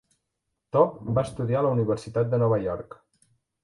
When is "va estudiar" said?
1.19-1.61